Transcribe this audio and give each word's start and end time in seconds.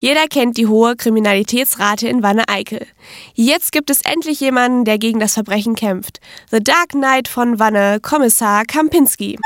Jeder 0.00 0.28
kennt 0.28 0.56
die 0.56 0.68
hohe 0.68 0.94
Kriminalitätsrate 0.94 2.06
in 2.06 2.22
Wanne-Eickel. 2.22 2.86
Jetzt 3.34 3.72
gibt 3.72 3.90
es 3.90 4.00
endlich 4.02 4.38
jemanden, 4.38 4.84
der 4.84 4.96
gegen 4.96 5.18
das 5.18 5.34
Verbrechen 5.34 5.74
kämpft. 5.74 6.20
The 6.52 6.60
Dark 6.62 6.90
Knight 6.90 7.26
von 7.26 7.58
Wanne, 7.58 7.98
Kommissar 8.00 8.64
Kampinski. 8.64 9.40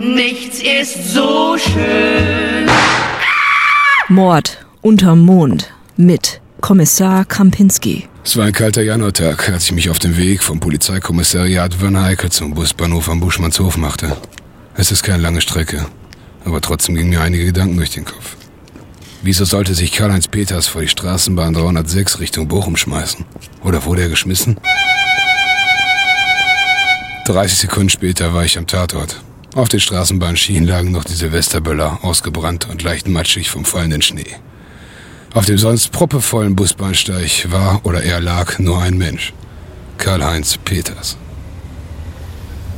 Nichts 0.00 0.60
ist 0.60 1.12
so 1.12 1.56
schön. 1.56 2.68
Mord 4.08 4.66
unterm 4.82 5.24
Mond 5.24 5.72
mit 5.96 6.40
Kommissar 6.60 7.24
Kampinski. 7.26 8.08
Es 8.24 8.36
war 8.36 8.46
ein 8.46 8.52
kalter 8.52 8.82
Januartag, 8.82 9.50
als 9.50 9.66
ich 9.66 9.72
mich 9.72 9.88
auf 9.88 10.00
den 10.00 10.16
Weg 10.16 10.42
vom 10.42 10.58
Polizeikommissariat 10.58 11.80
Wanne-Eickel 11.80 12.32
zum 12.32 12.54
Busbahnhof 12.54 13.08
am 13.08 13.20
Buschmannshof 13.20 13.76
machte. 13.76 14.16
Es 14.74 14.90
ist 14.90 15.04
keine 15.04 15.22
lange 15.22 15.42
Strecke, 15.42 15.86
aber 16.44 16.60
trotzdem 16.60 16.96
gingen 16.96 17.10
mir 17.10 17.20
einige 17.20 17.44
Gedanken 17.44 17.76
durch 17.76 17.90
den 17.90 18.04
Kopf. 18.04 18.36
Wieso 19.26 19.46
sollte 19.46 19.74
sich 19.74 19.92
Karl-Heinz 19.92 20.28
Peters 20.28 20.66
vor 20.66 20.82
die 20.82 20.88
Straßenbahn 20.88 21.54
306 21.54 22.20
Richtung 22.20 22.46
Bochum 22.46 22.76
schmeißen? 22.76 23.24
Oder 23.62 23.86
wurde 23.86 24.02
er 24.02 24.10
geschmissen? 24.10 24.58
30 27.24 27.56
Sekunden 27.58 27.88
später 27.88 28.34
war 28.34 28.44
ich 28.44 28.58
am 28.58 28.66
Tatort. 28.66 29.22
Auf 29.54 29.70
den 29.70 29.80
Straßenbahnschienen 29.80 30.68
lagen 30.68 30.92
noch 30.92 31.04
die 31.04 31.14
Silvesterböller, 31.14 32.00
ausgebrannt 32.02 32.68
und 32.68 32.82
leicht 32.82 33.08
matschig 33.08 33.48
vom 33.48 33.64
fallenden 33.64 34.02
Schnee. 34.02 34.36
Auf 35.32 35.46
dem 35.46 35.56
sonst 35.56 35.90
proppevollen 35.90 36.54
Busbahnsteig 36.54 37.50
war 37.50 37.80
oder 37.86 38.02
er 38.02 38.20
lag 38.20 38.58
nur 38.58 38.82
ein 38.82 38.98
Mensch. 38.98 39.32
Karl-Heinz 39.96 40.58
Peters. 40.58 41.16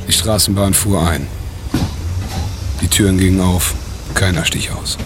Die 0.07 0.13
Straßenbahn 0.13 0.73
fuhr 0.73 1.09
ein. 1.09 1.27
Die 2.79 2.87
Türen 2.87 3.17
gingen 3.17 3.41
auf. 3.41 3.75
Keiner 4.13 4.45
stich 4.45 4.71
aus. 4.71 4.97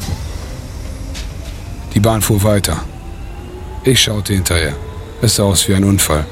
Die 1.93 1.99
Bahn 1.99 2.21
fuhr 2.21 2.43
weiter. 2.43 2.83
Ich 3.83 4.01
schaute 4.01 4.33
hinterher. 4.33 4.75
Es 5.21 5.35
sah 5.35 5.43
aus 5.43 5.67
wie 5.67 5.75
ein 5.75 5.83
Unfall. 5.83 6.25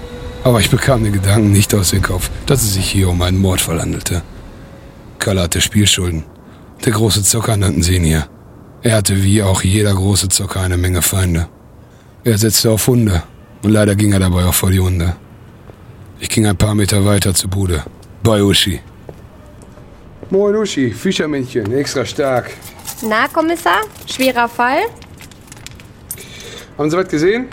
Aber 0.43 0.59
ich 0.59 0.69
bekam 0.69 1.03
den 1.03 1.13
Gedanken 1.13 1.51
nicht 1.51 1.73
aus 1.73 1.91
dem 1.91 2.01
Kopf, 2.01 2.29
dass 2.45 2.61
es 2.61 2.73
sich 2.73 2.89
hier 2.89 3.09
um 3.09 3.21
einen 3.21 3.39
Mordfall 3.39 3.81
handelte. 3.81 4.21
Karl 5.19 5.39
hatte 5.39 5.59
Spielschulden. 5.59 6.23
Der 6.85 6.93
große 6.93 7.23
Zocker 7.23 7.57
nannten 7.57 7.83
sie 7.83 7.95
ihn 7.95 8.05
hier. 8.05 8.27
Er 8.81 8.95
hatte 8.95 9.21
wie 9.21 9.43
auch 9.43 9.61
jeder 9.63 9.93
große 9.93 10.29
Zocker 10.29 10.61
eine 10.61 10.77
Menge 10.77 11.01
Feinde. 11.01 11.49
Er 12.23 12.37
setzte 12.37 12.71
auf 12.71 12.87
Hunde 12.87 13.23
und 13.63 13.71
leider 13.71 13.95
ging 13.95 14.13
er 14.13 14.19
dabei 14.19 14.45
auch 14.45 14.53
vor 14.53 14.71
die 14.71 14.79
Hunde. 14.79 15.15
Ich 16.19 16.29
ging 16.29 16.45
ein 16.45 16.57
paar 16.57 16.75
Meter 16.75 17.03
weiter 17.05 17.33
zur 17.33 17.49
Bude. 17.49 17.83
Bei 18.23 18.41
Uschi. 18.41 18.79
Moin 20.29 20.55
Uschi, 20.55 20.91
Fischermännchen, 20.91 21.73
extra 21.73 22.05
stark. 22.05 22.51
Na, 23.01 23.27
Kommissar? 23.27 23.81
Schwerer 24.05 24.47
Fall? 24.47 24.83
Haben 26.79 26.89
Sie 26.89 26.95
was 26.95 27.09
gesehen? 27.09 27.47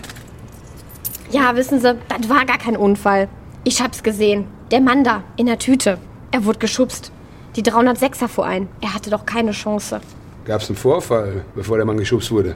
Ja, 1.33 1.57
wissen 1.57 1.81
Sie, 1.81 1.97
das 2.09 2.29
war 2.29 2.47
gar 2.47 2.59
kein 2.59 2.77
Unfall. 2.77 3.29
Ich 3.65 3.83
hab's 3.83 4.05
gesehen. 4.05 4.47
Der 4.71 4.81
Mann 4.81 5.03
da, 5.03 5.25
in 5.37 5.47
der 5.47 5.59
Tüte. 5.59 5.99
Er 6.31 6.45
wurde 6.45 6.61
geschubst. 6.61 7.11
Die 7.57 7.65
306er 7.65 8.29
fuhr 8.29 8.47
ein. 8.47 8.69
Er 8.81 8.95
hatte 8.95 9.11
doch 9.11 9.27
keine 9.27 9.51
Chance. 9.51 10.01
Gab's 10.45 10.69
einen 10.69 10.77
Vorfall, 10.77 11.45
bevor 11.57 11.77
der 11.77 11.85
Mann 11.87 11.97
geschubst 11.97 12.31
wurde? 12.31 12.55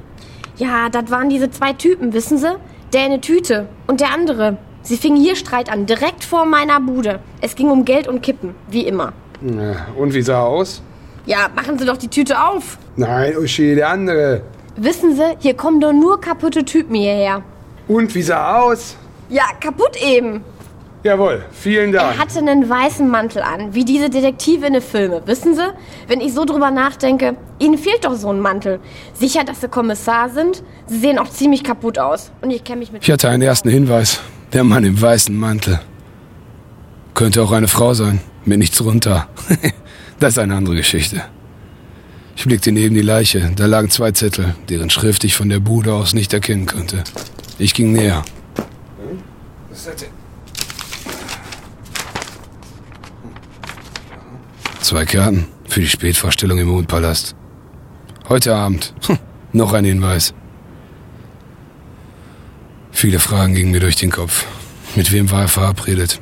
Ja, 0.59 0.89
das 0.89 1.11
waren 1.11 1.29
diese 1.29 1.51
zwei 1.51 1.73
Typen, 1.73 2.13
wissen 2.13 2.39
Sie? 2.39 2.57
Der 2.93 3.07
in 3.07 3.11
der 3.11 3.21
Tüte 3.21 3.69
und 3.89 4.01
der 4.01 4.13
andere. 4.13 4.57
Sie 4.83 4.97
fingen 4.97 5.21
hier 5.21 5.35
Streit 5.35 5.73
an, 5.73 5.87
direkt 5.87 6.23
vor 6.23 6.47
meiner 6.47 6.79
Bude. 6.79 7.19
Es 7.41 7.57
ging 7.57 7.71
um 7.71 7.85
Geld 7.85 8.07
und 8.07 8.23
Kippen, 8.23 8.55
wie 8.71 8.87
immer. 8.87 9.13
Und 9.41 10.15
wie 10.15 10.23
sah 10.23 10.35
er 10.35 10.47
aus? 10.47 10.83
Ja, 11.27 11.49
machen 11.53 11.81
Sie 11.81 11.85
doch 11.85 11.97
die 11.97 12.09
Tüte 12.09 12.41
auf. 12.41 12.79
Nein, 12.95 13.37
Uschi, 13.37 13.75
der 13.75 13.89
andere. 13.89 14.43
Wissen 14.83 15.15
Sie, 15.15 15.37
hier 15.41 15.53
kommen 15.53 15.79
doch 15.79 15.93
nur 15.93 16.19
kaputte 16.23 16.65
Typen 16.65 16.95
hierher. 16.95 17.43
Und 17.87 18.15
wie 18.15 18.23
sah 18.23 18.37
er 18.53 18.63
aus? 18.63 18.97
Ja, 19.29 19.43
kaputt 19.61 19.95
eben. 20.03 20.41
Jawohl, 21.03 21.45
vielen 21.53 21.93
Er 21.93 22.01
Dank. 22.01 22.19
hatte 22.19 22.39
einen 22.39 22.67
weißen 22.67 23.07
Mantel 23.07 23.43
an, 23.43 23.75
wie 23.75 23.85
diese 23.85 24.09
Detektive 24.09 24.65
in 24.65 24.73
den 24.73 24.81
Filmen. 24.81 25.21
Wissen 25.27 25.55
Sie, 25.55 25.69
wenn 26.09 26.23
ich 26.23 26.33
so 26.33 26.47
drüber 26.47 26.71
nachdenke, 26.71 27.37
Ihnen 27.59 27.77
fehlt 27.77 28.07
doch 28.07 28.15
so 28.15 28.31
ein 28.33 28.41
Mantel. 28.41 28.81
Sicher, 29.13 29.45
dass 29.45 29.61
Sie 29.61 29.69
Kommissar 29.69 30.31
sind? 30.31 30.63
Sie 30.87 30.99
sehen 30.99 31.19
auch 31.19 31.29
ziemlich 31.29 31.63
kaputt 31.63 31.99
aus. 31.99 32.33
Und 32.41 32.51
ich 32.51 32.65
kenne 32.65 32.79
mich 32.79 32.91
mit... 32.91 33.03
Ich 33.03 33.11
hatte 33.11 33.29
einen 33.29 33.43
ersten 33.43 33.69
Hinweis. 33.69 34.21
Der 34.55 34.65
Mann 34.65 34.85
im 34.85 34.99
weißen 35.01 35.39
Mantel. 35.39 35.79
Könnte 37.13 37.43
auch 37.43 37.53
eine 37.53 37.69
Frau 37.69 37.93
sein, 37.93 38.23
mit 38.47 38.59
nichts 38.59 38.79
drunter. 38.79 39.29
das 40.21 40.31
ist 40.31 40.39
eine 40.39 40.55
andere 40.55 40.77
Geschichte. 40.77 41.23
Ich 42.37 42.45
blickte 42.45 42.73
neben 42.73 42.95
die 42.95 43.03
Leiche. 43.03 43.53
Da 43.55 43.67
lagen 43.67 43.91
zwei 43.91 44.13
Zettel, 44.13 44.55
deren 44.69 44.91
Schrift 44.91 45.25
ich 45.25 45.35
von 45.35 45.49
der 45.49 45.61
Bude 45.61 45.93
aus 45.93 46.15
nicht 46.15 46.33
erkennen 46.33 46.67
konnte. 46.67 47.05
Ich 47.59 47.75
ging 47.75 47.93
näher. 47.93 48.25
Zwei 54.81 55.05
Karten 55.05 55.47
für 55.69 55.81
die 55.81 55.89
Spätvorstellung 55.89 56.59
im 56.59 56.69
Mondpalast. 56.69 57.37
Heute 58.29 58.55
Abend. 58.55 58.95
Hm, 59.07 59.19
noch 59.53 59.73
ein 59.73 59.85
Hinweis. 59.85 60.35
Viele 62.91 63.19
Fragen 63.19 63.55
gingen 63.55 63.71
mir 63.71 63.81
durch 63.81 63.97
den 63.97 64.11
Kopf. 64.11 64.47
Mit 64.97 65.13
wem 65.13 65.31
war 65.31 65.43
er 65.43 65.49
verabredet? 65.49 66.21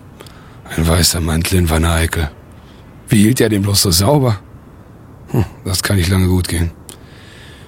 Ein 0.76 0.86
weißer 0.86 1.20
Mantel 1.20 1.58
in 1.58 1.70
Wanne 1.70 1.90
Eickel. 1.90 2.30
Wie 3.08 3.22
hielt 3.22 3.40
er 3.40 3.48
den 3.48 3.62
bloß 3.62 3.82
so 3.82 3.90
sauber? 3.90 4.40
Das 5.64 5.82
kann 5.82 5.96
nicht 5.96 6.08
lange 6.08 6.28
gut 6.28 6.48
gehen. 6.48 6.70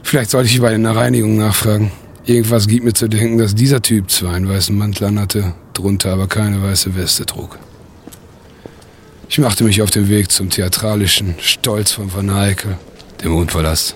Vielleicht 0.03 0.31
sollte 0.31 0.48
ich 0.48 0.60
bei 0.60 0.75
einer 0.75 0.97
Reinigung 0.97 1.37
nachfragen. 1.37 1.93
Irgendwas 2.25 2.66
gibt 2.66 2.84
mir 2.84 2.93
zu 2.93 3.09
denken, 3.09 3.38
dass 3.38 3.54
dieser 3.54 3.82
Typ 3.82 4.10
zwar 4.10 4.34
einen 4.34 4.48
weißen 4.48 4.76
Mantel 4.76 5.04
anhatte, 5.04 5.54
drunter 5.75 6.12
aber 6.12 6.26
keine 6.26 6.62
weiße 6.62 6.94
Weste 6.94 7.26
trug. 7.26 7.59
Ich 9.28 9.38
machte 9.38 9.65
mich 9.65 9.81
auf 9.82 9.91
den 9.91 10.09
Weg 10.09 10.32
zum 10.32 10.50
theatralischen 10.50 11.37
Stolz 11.38 11.93
von 11.93 12.12
Van 12.12 12.28
Eyck, 12.28 12.66
dem 13.22 13.32
Mondpalast, 13.32 13.94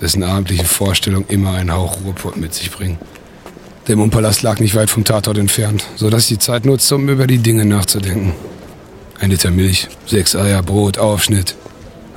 dessen 0.00 0.22
abendliche 0.22 0.64
Vorstellung 0.64 1.24
immer 1.28 1.52
einen 1.52 1.72
Hauch 1.72 1.98
Ruhrpott 2.04 2.36
mit 2.36 2.52
sich 2.52 2.70
bringen. 2.70 2.98
Der 3.88 3.96
Mondpalast 3.96 4.42
lag 4.42 4.60
nicht 4.60 4.74
weit 4.74 4.90
vom 4.90 5.04
Tatort 5.04 5.38
entfernt, 5.38 5.84
so 5.96 6.10
dass 6.10 6.22
ich 6.22 6.28
die 6.28 6.38
Zeit 6.38 6.64
nutzte, 6.64 6.96
um 6.96 7.08
über 7.08 7.26
die 7.26 7.38
Dinge 7.38 7.64
nachzudenken. 7.64 8.32
Ein 9.20 9.30
Liter 9.30 9.50
Milch, 9.50 9.88
sechs 10.06 10.34
Eier, 10.34 10.62
Brot, 10.62 10.98
Aufschnitt. 10.98 11.54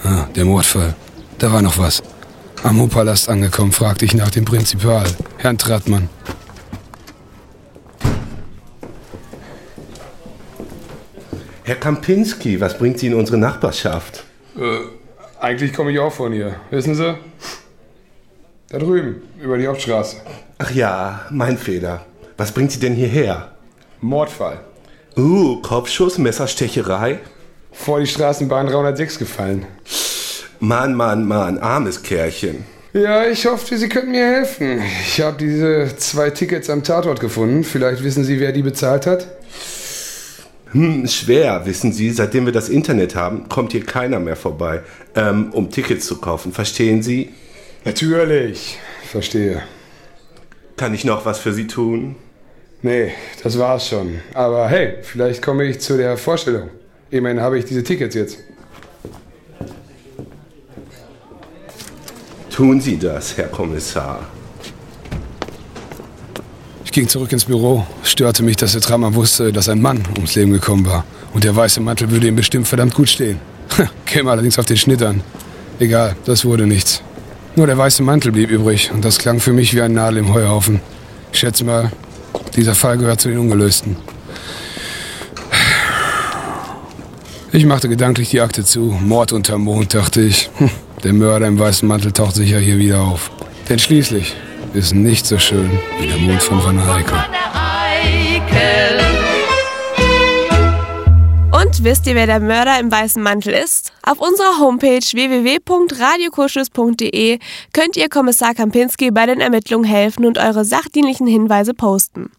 Ah, 0.07 0.27
der 0.35 0.45
Mordfall. 0.45 0.93
Da 1.39 1.51
war 1.51 1.63
noch 1.63 1.79
was. 1.79 2.03
Am 2.61 2.77
Mondpalast 2.77 3.27
angekommen, 3.27 3.71
fragte 3.71 4.05
ich 4.05 4.13
nach 4.13 4.29
dem 4.29 4.45
Prinzipal, 4.45 5.07
Herrn 5.37 5.57
Trattmann. 5.57 6.09
Herr 11.63 11.75
Kampinski, 11.77 12.61
was 12.61 12.77
bringt 12.77 12.99
Sie 12.99 13.07
in 13.07 13.15
unsere 13.15 13.39
Nachbarschaft? 13.39 14.25
Äh, 14.55 14.61
eigentlich 15.39 15.73
komme 15.73 15.91
ich 15.91 15.97
auch 15.97 16.13
von 16.13 16.31
hier. 16.31 16.55
Wissen 16.69 16.93
Sie? 16.93 17.17
Da 18.69 18.77
drüben, 18.77 19.23
über 19.41 19.57
die 19.57 19.65
Hauptstraße. 19.65 20.17
Ach 20.59 20.69
ja, 20.69 21.21
mein 21.31 21.57
Fehler. 21.57 22.05
Was 22.37 22.51
bringt 22.51 22.71
Sie 22.71 22.79
denn 22.79 22.93
hierher? 22.93 23.53
Mordfall. 24.01 24.59
Uh, 25.17 25.61
Kopfschuss, 25.63 26.19
Messerstecherei? 26.19 27.21
Vor 27.75 27.99
die 27.99 28.07
Straßenbahn 28.07 28.67
306 28.67 29.19
gefallen. 29.19 29.65
Mann, 30.59 30.95
Mann, 30.95 31.27
Mann, 31.27 31.59
armes 31.59 32.01
Kerlchen. 32.01 32.65
Ja, 32.93 33.25
ich 33.25 33.45
hoffe, 33.45 33.77
Sie 33.77 33.89
könnten 33.89 34.11
mir 34.11 34.25
helfen. 34.25 34.81
Ich 35.05 35.19
habe 35.19 35.37
diese 35.37 35.95
zwei 35.97 36.29
Tickets 36.29 36.69
am 36.69 36.81
Tatort 36.81 37.19
gefunden. 37.19 37.63
Vielleicht 37.65 38.03
wissen 38.03 38.23
Sie, 38.23 38.39
wer 38.39 38.53
die 38.53 38.63
bezahlt 38.63 39.05
hat? 39.05 39.27
Hm, 40.71 41.05
schwer, 41.07 41.65
wissen 41.65 41.91
Sie, 41.91 42.09
seitdem 42.11 42.45
wir 42.45 42.53
das 42.53 42.69
Internet 42.69 43.15
haben, 43.15 43.49
kommt 43.49 43.73
hier 43.73 43.85
keiner 43.85 44.19
mehr 44.19 44.35
vorbei, 44.35 44.81
ähm, 45.15 45.51
um 45.51 45.69
Tickets 45.69 46.05
zu 46.05 46.17
kaufen. 46.19 46.53
Verstehen 46.53 47.03
Sie? 47.03 47.33
Natürlich. 47.83 48.77
Verstehe. 49.09 49.61
Kann 50.77 50.93
ich 50.93 51.05
noch 51.05 51.25
was 51.25 51.39
für 51.39 51.53
Sie 51.53 51.67
tun? 51.67 52.15
Nee, 52.81 53.11
das 53.43 53.57
war's 53.59 53.87
schon. 53.87 54.19
Aber 54.33 54.67
hey, 54.69 54.95
vielleicht 55.01 55.41
komme 55.41 55.65
ich 55.65 55.79
zu 55.79 55.97
der 55.97 56.17
Vorstellung. 56.17 56.69
Immerhin 57.11 57.39
habe 57.39 57.59
ich 57.59 57.65
diese 57.65 57.83
Tickets 57.83 58.15
jetzt. 58.15 58.37
Tun 62.49 62.79
Sie 62.79 62.97
das, 62.97 63.35
Herr 63.37 63.47
Kommissar. 63.47 64.19
Ich 66.85 66.91
ging 66.91 67.07
zurück 67.07 67.31
ins 67.33 67.45
Büro. 67.45 67.85
Es 68.01 68.11
störte 68.11 68.43
mich, 68.43 68.55
dass 68.55 68.71
der 68.71 68.81
Trammer 68.81 69.13
wusste, 69.13 69.51
dass 69.51 69.67
ein 69.67 69.81
Mann 69.81 70.03
ums 70.15 70.35
Leben 70.35 70.53
gekommen 70.53 70.85
war. 70.85 71.03
Und 71.33 71.43
der 71.43 71.55
weiße 71.55 71.81
Mantel 71.81 72.11
würde 72.11 72.27
ihm 72.27 72.35
bestimmt 72.37 72.67
verdammt 72.67 72.93
gut 72.93 73.09
stehen. 73.09 73.39
Käme 74.05 74.31
allerdings 74.31 74.57
auf 74.57 74.65
den 74.65 74.77
Schnitt 74.77 75.03
an. 75.03 75.21
Egal, 75.79 76.15
das 76.23 76.45
wurde 76.45 76.65
nichts. 76.65 77.01
Nur 77.57 77.67
der 77.67 77.77
weiße 77.77 78.03
Mantel 78.03 78.31
blieb 78.31 78.49
übrig 78.49 78.91
und 78.93 79.03
das 79.03 79.17
klang 79.17 79.41
für 79.41 79.51
mich 79.51 79.73
wie 79.73 79.81
ein 79.81 79.93
Nadel 79.93 80.19
im 80.19 80.33
Heuhaufen. 80.33 80.79
Ich 81.33 81.39
schätze 81.39 81.65
mal, 81.65 81.91
dieser 82.55 82.75
Fall 82.75 82.97
gehört 82.97 83.19
zu 83.19 83.27
den 83.27 83.39
Ungelösten. 83.39 83.97
Ich 87.55 87.65
machte 87.65 87.87
gedanklich 87.87 88.31
die 88.31 88.41
Akte 88.41 88.65
zu. 88.65 88.97
Mord 89.01 89.31
unterm 89.31 89.61
Mond, 89.61 89.93
dachte 89.93 90.19
ich. 90.19 90.49
Hm, 90.57 90.69
Der 91.05 91.13
Mörder 91.13 91.47
im 91.47 91.57
weißen 91.57 91.87
Mantel 91.87 92.11
taucht 92.11 92.35
sicher 92.35 92.59
hier 92.59 92.77
wieder 92.77 92.99
auf. 92.99 93.31
Denn 93.69 93.79
schließlich 93.79 94.35
ist 94.73 94.93
nicht 94.93 95.25
so 95.25 95.39
schön 95.39 95.71
wie 95.97 96.07
der 96.07 96.17
Mond 96.17 96.43
von 96.43 96.61
Wanne 96.65 96.83
Eickel. 96.83 97.17
Und 101.57 101.81
wisst 101.85 102.05
ihr, 102.07 102.15
wer 102.15 102.25
der 102.25 102.41
Mörder 102.41 102.77
im 102.77 102.91
weißen 102.91 103.23
Mantel 103.23 103.53
ist? 103.53 103.93
Auf 104.03 104.19
unserer 104.19 104.59
Homepage 104.59 104.99
www.radiokurschluss.de 104.99 107.39
könnt 107.71 107.95
ihr 107.95 108.09
Kommissar 108.09 108.53
Kampinski 108.53 109.11
bei 109.11 109.27
den 109.27 109.39
Ermittlungen 109.39 109.85
helfen 109.85 110.25
und 110.25 110.37
eure 110.37 110.65
sachdienlichen 110.65 111.25
Hinweise 111.25 111.73
posten. 111.73 112.31